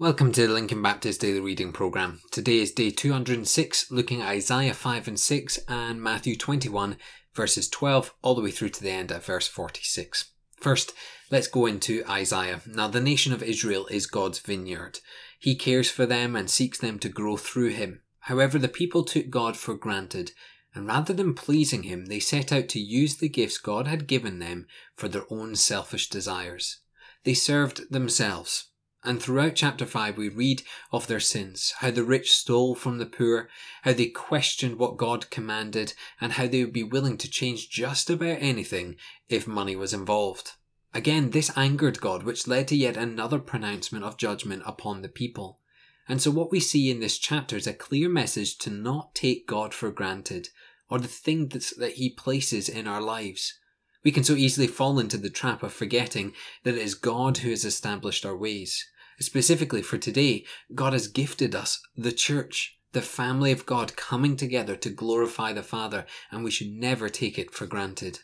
Welcome 0.00 0.30
to 0.30 0.46
the 0.46 0.52
Lincoln 0.52 0.80
Baptist 0.80 1.22
Daily 1.22 1.40
Reading 1.40 1.72
Program. 1.72 2.20
Today 2.30 2.58
is 2.58 2.70
day 2.70 2.90
206, 2.90 3.90
looking 3.90 4.22
at 4.22 4.28
Isaiah 4.28 4.72
5 4.72 5.08
and 5.08 5.18
6 5.18 5.58
and 5.66 6.00
Matthew 6.00 6.36
21, 6.36 6.96
verses 7.34 7.68
12 7.68 8.14
all 8.22 8.36
the 8.36 8.40
way 8.40 8.52
through 8.52 8.68
to 8.68 8.80
the 8.80 8.92
end 8.92 9.10
at 9.10 9.24
verse 9.24 9.48
46. 9.48 10.30
First, 10.54 10.92
let's 11.32 11.48
go 11.48 11.66
into 11.66 12.04
Isaiah. 12.08 12.60
Now, 12.64 12.86
the 12.86 13.00
nation 13.00 13.32
of 13.32 13.42
Israel 13.42 13.88
is 13.88 14.06
God's 14.06 14.38
vineyard. 14.38 15.00
He 15.36 15.56
cares 15.56 15.90
for 15.90 16.06
them 16.06 16.36
and 16.36 16.48
seeks 16.48 16.78
them 16.78 17.00
to 17.00 17.08
grow 17.08 17.36
through 17.36 17.70
him. 17.70 18.02
However, 18.20 18.60
the 18.60 18.68
people 18.68 19.02
took 19.02 19.30
God 19.30 19.56
for 19.56 19.74
granted, 19.74 20.30
and 20.76 20.86
rather 20.86 21.12
than 21.12 21.34
pleasing 21.34 21.82
him, 21.82 22.06
they 22.06 22.20
set 22.20 22.52
out 22.52 22.68
to 22.68 22.78
use 22.78 23.16
the 23.16 23.28
gifts 23.28 23.58
God 23.58 23.88
had 23.88 24.06
given 24.06 24.38
them 24.38 24.68
for 24.94 25.08
their 25.08 25.24
own 25.28 25.56
selfish 25.56 26.08
desires. 26.08 26.82
They 27.24 27.34
served 27.34 27.90
themselves 27.90 28.68
and 29.08 29.22
throughout 29.22 29.54
chapter 29.54 29.86
5, 29.86 30.18
we 30.18 30.28
read 30.28 30.62
of 30.92 31.06
their 31.06 31.18
sins, 31.18 31.72
how 31.78 31.90
the 31.90 32.04
rich 32.04 32.30
stole 32.30 32.74
from 32.74 32.98
the 32.98 33.06
poor, 33.06 33.48
how 33.80 33.94
they 33.94 34.08
questioned 34.08 34.78
what 34.78 34.98
God 34.98 35.30
commanded, 35.30 35.94
and 36.20 36.32
how 36.32 36.46
they 36.46 36.62
would 36.62 36.74
be 36.74 36.82
willing 36.82 37.16
to 37.18 37.30
change 37.30 37.70
just 37.70 38.10
about 38.10 38.36
anything 38.38 38.96
if 39.30 39.46
money 39.46 39.74
was 39.74 39.94
involved. 39.94 40.52
Again, 40.92 41.30
this 41.30 41.50
angered 41.56 42.02
God, 42.02 42.22
which 42.22 42.46
led 42.46 42.68
to 42.68 42.76
yet 42.76 42.98
another 42.98 43.38
pronouncement 43.38 44.04
of 44.04 44.18
judgment 44.18 44.62
upon 44.66 45.00
the 45.00 45.08
people. 45.08 45.58
And 46.06 46.20
so, 46.20 46.30
what 46.30 46.50
we 46.50 46.60
see 46.60 46.90
in 46.90 47.00
this 47.00 47.16
chapter 47.16 47.56
is 47.56 47.66
a 47.66 47.72
clear 47.72 48.10
message 48.10 48.58
to 48.58 48.70
not 48.70 49.14
take 49.14 49.46
God 49.46 49.72
for 49.72 49.90
granted, 49.90 50.50
or 50.90 50.98
the 50.98 51.08
thing 51.08 51.48
that 51.48 51.92
He 51.94 52.10
places 52.10 52.68
in 52.68 52.86
our 52.86 53.00
lives. 53.00 53.58
We 54.04 54.12
can 54.12 54.22
so 54.24 54.34
easily 54.34 54.66
fall 54.66 54.98
into 54.98 55.16
the 55.16 55.30
trap 55.30 55.62
of 55.62 55.72
forgetting 55.72 56.34
that 56.64 56.74
it 56.74 56.82
is 56.82 56.94
God 56.94 57.38
who 57.38 57.48
has 57.48 57.64
established 57.64 58.26
our 58.26 58.36
ways. 58.36 58.86
Specifically 59.20 59.82
for 59.82 59.98
today, 59.98 60.44
God 60.74 60.92
has 60.92 61.08
gifted 61.08 61.54
us, 61.54 61.80
the 61.96 62.12
church, 62.12 62.78
the 62.92 63.02
family 63.02 63.52
of 63.52 63.66
God 63.66 63.96
coming 63.96 64.36
together 64.36 64.76
to 64.76 64.90
glorify 64.90 65.52
the 65.52 65.62
Father, 65.62 66.06
and 66.30 66.44
we 66.44 66.50
should 66.50 66.70
never 66.70 67.08
take 67.08 67.38
it 67.38 67.52
for 67.52 67.66
granted. 67.66 68.20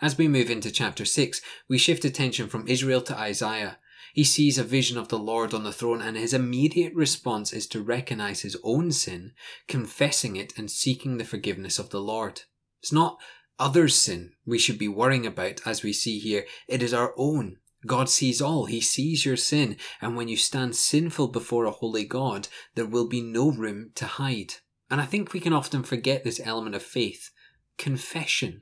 As 0.00 0.16
we 0.16 0.28
move 0.28 0.50
into 0.50 0.70
chapter 0.70 1.04
6, 1.04 1.40
we 1.68 1.78
shift 1.78 2.04
attention 2.04 2.48
from 2.48 2.68
Israel 2.68 3.00
to 3.02 3.16
Isaiah. 3.16 3.78
He 4.14 4.24
sees 4.24 4.58
a 4.58 4.64
vision 4.64 4.98
of 4.98 5.08
the 5.08 5.18
Lord 5.18 5.54
on 5.54 5.64
the 5.64 5.72
throne, 5.72 6.00
and 6.00 6.16
his 6.16 6.34
immediate 6.34 6.94
response 6.94 7.52
is 7.52 7.66
to 7.68 7.82
recognize 7.82 8.42
his 8.42 8.56
own 8.62 8.92
sin, 8.92 9.32
confessing 9.68 10.36
it, 10.36 10.52
and 10.56 10.70
seeking 10.70 11.18
the 11.18 11.24
forgiveness 11.24 11.78
of 11.78 11.90
the 11.90 12.00
Lord. 12.00 12.42
It's 12.80 12.92
not 12.92 13.18
others' 13.58 14.00
sin 14.00 14.32
we 14.44 14.58
should 14.58 14.78
be 14.78 14.88
worrying 14.88 15.26
about, 15.26 15.60
as 15.66 15.82
we 15.82 15.92
see 15.92 16.18
here, 16.18 16.46
it 16.68 16.82
is 16.82 16.92
our 16.92 17.14
own. 17.16 17.58
God 17.86 18.08
sees 18.08 18.40
all. 18.40 18.66
He 18.66 18.80
sees 18.80 19.24
your 19.24 19.36
sin. 19.36 19.76
And 20.00 20.16
when 20.16 20.28
you 20.28 20.36
stand 20.36 20.76
sinful 20.76 21.28
before 21.28 21.64
a 21.64 21.70
holy 21.70 22.04
God, 22.04 22.48
there 22.74 22.86
will 22.86 23.08
be 23.08 23.20
no 23.20 23.50
room 23.50 23.90
to 23.96 24.06
hide. 24.06 24.54
And 24.90 25.00
I 25.00 25.06
think 25.06 25.32
we 25.32 25.40
can 25.40 25.52
often 25.52 25.82
forget 25.82 26.22
this 26.22 26.40
element 26.44 26.74
of 26.74 26.82
faith. 26.82 27.30
Confession. 27.78 28.60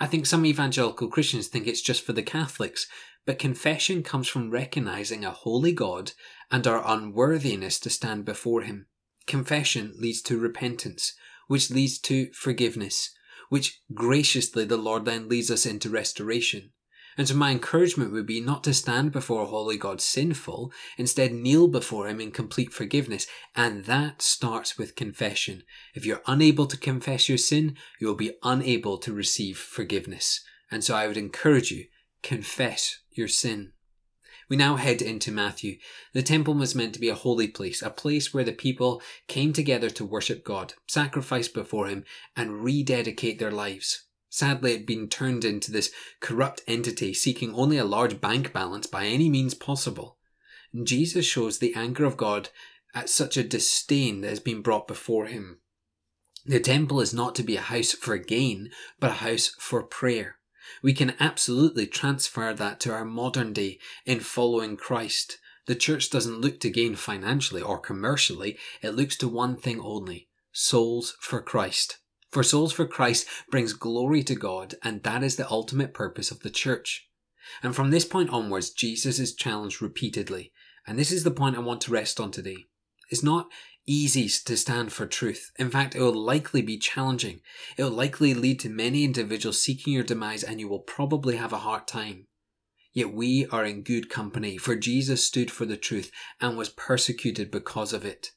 I 0.00 0.06
think 0.06 0.26
some 0.26 0.46
evangelical 0.46 1.08
Christians 1.08 1.48
think 1.48 1.66
it's 1.66 1.82
just 1.82 2.04
for 2.04 2.12
the 2.12 2.22
Catholics, 2.22 2.86
but 3.26 3.38
confession 3.38 4.02
comes 4.02 4.26
from 4.26 4.50
recognizing 4.50 5.24
a 5.24 5.30
holy 5.30 5.72
God 5.72 6.12
and 6.50 6.66
our 6.66 6.82
unworthiness 6.84 7.78
to 7.80 7.90
stand 7.90 8.24
before 8.24 8.62
Him. 8.62 8.86
Confession 9.26 9.92
leads 9.98 10.22
to 10.22 10.38
repentance, 10.38 11.14
which 11.46 11.70
leads 11.70 11.98
to 12.00 12.32
forgiveness, 12.32 13.10
which 13.48 13.80
graciously 13.94 14.64
the 14.64 14.76
Lord 14.76 15.04
then 15.04 15.28
leads 15.28 15.50
us 15.50 15.66
into 15.66 15.90
restoration. 15.90 16.70
And 17.16 17.28
so 17.28 17.34
my 17.34 17.50
encouragement 17.50 18.12
would 18.12 18.26
be 18.26 18.40
not 18.40 18.64
to 18.64 18.74
stand 18.74 19.12
before 19.12 19.42
a 19.42 19.46
holy 19.46 19.76
God 19.76 20.00
sinful, 20.00 20.72
instead 20.96 21.32
kneel 21.32 21.68
before 21.68 22.08
him 22.08 22.20
in 22.20 22.30
complete 22.30 22.72
forgiveness. 22.72 23.26
And 23.54 23.84
that 23.84 24.22
starts 24.22 24.78
with 24.78 24.96
confession. 24.96 25.62
If 25.94 26.06
you're 26.06 26.22
unable 26.26 26.66
to 26.66 26.76
confess 26.76 27.28
your 27.28 27.38
sin, 27.38 27.76
you 28.00 28.06
will 28.06 28.14
be 28.14 28.34
unable 28.42 28.98
to 28.98 29.12
receive 29.12 29.58
forgiveness. 29.58 30.42
And 30.70 30.82
so 30.82 30.94
I 30.94 31.06
would 31.06 31.18
encourage 31.18 31.70
you, 31.70 31.86
confess 32.22 33.00
your 33.10 33.28
sin. 33.28 33.72
We 34.48 34.56
now 34.56 34.76
head 34.76 35.00
into 35.00 35.32
Matthew. 35.32 35.78
The 36.12 36.22
temple 36.22 36.54
was 36.54 36.74
meant 36.74 36.94
to 36.94 37.00
be 37.00 37.08
a 37.08 37.14
holy 37.14 37.48
place, 37.48 37.80
a 37.80 37.90
place 37.90 38.34
where 38.34 38.44
the 38.44 38.52
people 38.52 39.00
came 39.26 39.52
together 39.52 39.88
to 39.90 40.04
worship 40.04 40.44
God, 40.44 40.74
sacrifice 40.86 41.48
before 41.48 41.86
Him, 41.86 42.04
and 42.36 42.62
rededicate 42.62 43.38
their 43.38 43.50
lives. 43.50 44.04
Sadly, 44.34 44.72
it 44.72 44.78
had 44.78 44.86
been 44.86 45.10
turned 45.10 45.44
into 45.44 45.70
this 45.70 45.92
corrupt 46.20 46.62
entity 46.66 47.12
seeking 47.12 47.54
only 47.54 47.76
a 47.76 47.84
large 47.84 48.18
bank 48.18 48.50
balance 48.50 48.86
by 48.86 49.04
any 49.04 49.28
means 49.28 49.52
possible. 49.52 50.16
And 50.72 50.86
Jesus 50.86 51.26
shows 51.26 51.58
the 51.58 51.74
anger 51.74 52.06
of 52.06 52.16
God 52.16 52.48
at 52.94 53.10
such 53.10 53.36
a 53.36 53.44
disdain 53.44 54.22
that 54.22 54.30
has 54.30 54.40
been 54.40 54.62
brought 54.62 54.88
before 54.88 55.26
him. 55.26 55.58
The 56.46 56.60
temple 56.60 56.98
is 57.02 57.12
not 57.12 57.34
to 57.34 57.42
be 57.42 57.56
a 57.56 57.60
house 57.60 57.92
for 57.92 58.16
gain, 58.16 58.70
but 58.98 59.10
a 59.10 59.14
house 59.14 59.48
for 59.58 59.82
prayer. 59.82 60.38
We 60.82 60.94
can 60.94 61.14
absolutely 61.20 61.86
transfer 61.86 62.54
that 62.54 62.80
to 62.80 62.90
our 62.90 63.04
modern 63.04 63.52
day 63.52 63.80
in 64.06 64.20
following 64.20 64.78
Christ. 64.78 65.36
The 65.66 65.74
church 65.74 66.08
doesn't 66.08 66.40
look 66.40 66.58
to 66.60 66.70
gain 66.70 66.96
financially 66.96 67.60
or 67.60 67.78
commercially, 67.78 68.58
it 68.80 68.94
looks 68.94 69.18
to 69.18 69.28
one 69.28 69.58
thing 69.58 69.78
only 69.78 70.30
souls 70.52 71.18
for 71.20 71.42
Christ. 71.42 71.98
For 72.32 72.42
souls 72.42 72.72
for 72.72 72.86
Christ 72.86 73.28
brings 73.50 73.74
glory 73.74 74.22
to 74.24 74.34
God, 74.34 74.74
and 74.82 75.02
that 75.02 75.22
is 75.22 75.36
the 75.36 75.48
ultimate 75.50 75.92
purpose 75.92 76.30
of 76.30 76.40
the 76.40 76.48
church. 76.50 77.06
And 77.62 77.76
from 77.76 77.90
this 77.90 78.06
point 78.06 78.30
onwards, 78.30 78.70
Jesus 78.70 79.18
is 79.18 79.34
challenged 79.34 79.82
repeatedly, 79.82 80.50
and 80.86 80.98
this 80.98 81.12
is 81.12 81.24
the 81.24 81.30
point 81.30 81.56
I 81.56 81.60
want 81.60 81.82
to 81.82 81.92
rest 81.92 82.18
on 82.18 82.30
today. 82.30 82.68
It's 83.10 83.22
not 83.22 83.50
easy 83.84 84.28
to 84.28 84.56
stand 84.56 84.92
for 84.92 85.04
truth. 85.04 85.50
In 85.58 85.70
fact, 85.70 85.94
it 85.94 86.00
will 86.00 86.14
likely 86.14 86.62
be 86.62 86.78
challenging. 86.78 87.40
It 87.76 87.82
will 87.82 87.90
likely 87.90 88.32
lead 88.32 88.60
to 88.60 88.70
many 88.70 89.04
individuals 89.04 89.60
seeking 89.60 89.92
your 89.92 90.02
demise, 90.02 90.42
and 90.42 90.58
you 90.58 90.68
will 90.68 90.80
probably 90.80 91.36
have 91.36 91.52
a 91.52 91.58
hard 91.58 91.86
time. 91.86 92.28
Yet 92.94 93.12
we 93.12 93.46
are 93.48 93.66
in 93.66 93.82
good 93.82 94.08
company, 94.08 94.56
for 94.56 94.74
Jesus 94.74 95.22
stood 95.22 95.50
for 95.50 95.66
the 95.66 95.76
truth 95.76 96.10
and 96.40 96.56
was 96.56 96.70
persecuted 96.70 97.50
because 97.50 97.92
of 97.92 98.06
it. 98.06 98.30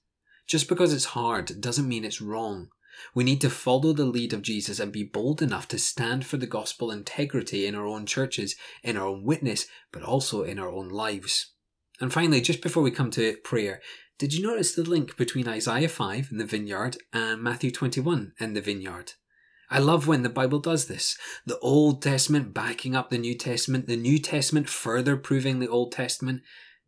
Just 0.48 0.68
because 0.68 0.92
it's 0.92 1.06
hard 1.06 1.62
doesn't 1.62 1.88
mean 1.88 2.04
it's 2.04 2.22
wrong. 2.22 2.70
We 3.14 3.24
need 3.24 3.42
to 3.42 3.50
follow 3.50 3.94
the 3.94 4.06
lead 4.06 4.34
of 4.34 4.42
Jesus 4.42 4.80
and 4.80 4.92
be 4.92 5.04
bold 5.04 5.42
enough 5.42 5.68
to 5.70 5.78
stand 5.78 6.26
for 6.26 6.38
the 6.38 6.48
gospel 6.48 6.92
integrity 6.92 7.66
in 7.66 7.76
our 7.76 7.86
own 7.86 8.06
churches, 8.06 8.56
in 8.84 8.98
our 8.98 9.08
own 9.08 9.24
witness, 9.24 9.68
but 9.92 10.04
also 10.04 10.44
in 10.44 10.60
our 10.60 10.72
own 10.72 10.90
lives. 10.90 11.54
And 12.00 12.12
finally, 12.12 12.42
just 12.42 12.62
before 12.62 12.84
we 12.84 12.92
come 12.92 13.12
to 13.12 13.38
prayer, 13.44 13.82
did 14.18 14.34
you 14.34 14.46
notice 14.46 14.74
the 14.74 14.84
link 14.84 15.18
between 15.18 15.48
Isaiah 15.48 15.90
5 15.90 16.30
in 16.32 16.38
the 16.38 16.46
vineyard 16.46 16.98
and 17.12 17.42
Matthew 17.42 17.72
21 17.72 18.34
in 18.40 18.54
the 18.54 18.62
vineyard? 18.62 19.14
I 19.70 19.80
love 19.80 20.08
when 20.08 20.24
the 20.24 20.30
Bible 20.30 20.60
does 20.60 20.86
this. 20.86 21.18
The 21.46 21.60
Old 21.60 22.02
Testament 22.02 22.54
backing 22.54 22.96
up 22.96 23.10
the 23.10 23.18
New 23.18 23.36
Testament, 23.36 23.88
the 23.88 23.98
New 23.98 24.20
Testament 24.20 24.70
further 24.70 25.18
proving 25.18 25.60
the 25.60 25.68
Old 25.68 25.92
Testament. 25.92 26.44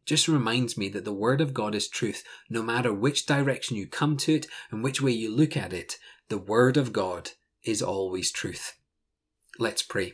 Just 0.07 0.29
reminds 0.29 0.77
me 0.77 0.87
that 0.89 1.03
the 1.03 1.11
Word 1.11 1.41
of 1.41 1.53
God 1.53 1.75
is 1.75 1.89
truth. 1.89 2.23
No 2.49 2.63
matter 2.63 2.93
which 2.93 3.25
direction 3.25 3.75
you 3.75 3.85
come 3.85 4.15
to 4.17 4.35
it 4.35 4.47
and 4.71 4.81
which 4.81 5.01
way 5.01 5.11
you 5.11 5.35
look 5.35 5.57
at 5.57 5.73
it, 5.73 5.97
the 6.29 6.37
Word 6.37 6.77
of 6.77 6.93
God 6.93 7.31
is 7.61 7.81
always 7.81 8.31
truth. 8.31 8.79
Let's 9.59 9.83
pray. 9.83 10.13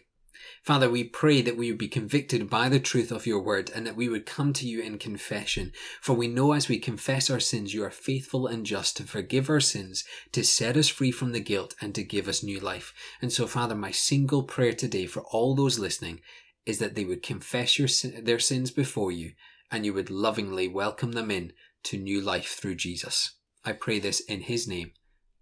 Father, 0.63 0.89
we 0.89 1.03
pray 1.03 1.43
that 1.43 1.57
we 1.57 1.69
would 1.69 1.77
be 1.77 1.87
convicted 1.87 2.49
by 2.49 2.69
the 2.69 2.79
truth 2.79 3.11
of 3.11 3.27
your 3.27 3.39
word 3.39 3.69
and 3.73 3.85
that 3.85 3.95
we 3.95 4.09
would 4.09 4.25
come 4.25 4.51
to 4.53 4.67
you 4.67 4.81
in 4.81 4.97
confession. 4.97 5.71
For 6.01 6.13
we 6.13 6.27
know 6.27 6.53
as 6.53 6.67
we 6.67 6.79
confess 6.79 7.29
our 7.29 7.39
sins, 7.39 7.73
you 7.73 7.83
are 7.83 7.91
faithful 7.91 8.47
and 8.47 8.65
just 8.65 8.97
to 8.97 9.03
forgive 9.03 9.49
our 9.49 9.59
sins, 9.59 10.03
to 10.31 10.43
set 10.43 10.75
us 10.75 10.89
free 10.89 11.11
from 11.11 11.33
the 11.33 11.39
guilt, 11.39 11.75
and 11.79 11.93
to 11.95 12.03
give 12.03 12.27
us 12.27 12.43
new 12.43 12.59
life. 12.59 12.93
And 13.21 13.31
so, 13.31 13.45
Father, 13.45 13.75
my 13.75 13.91
single 13.91 14.43
prayer 14.43 14.73
today 14.73 15.05
for 15.05 15.21
all 15.31 15.53
those 15.53 15.79
listening 15.79 16.21
is 16.65 16.79
that 16.79 16.95
they 16.95 17.05
would 17.05 17.21
confess 17.21 17.77
your, 17.77 17.89
their 18.21 18.39
sins 18.39 18.71
before 18.71 19.11
you 19.11 19.33
and 19.73 19.85
you 19.85 19.93
would 19.93 20.11
lovingly 20.11 20.67
welcome 20.67 21.13
them 21.13 21.31
in 21.31 21.51
to 21.83 21.97
new 21.97 22.21
life 22.21 22.49
through 22.49 22.75
Jesus. 22.75 23.31
I 23.65 23.73
pray 23.73 23.97
this 23.97 24.19
in 24.19 24.41
his 24.41 24.67
name. 24.67 24.91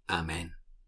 Amen. 0.08 0.54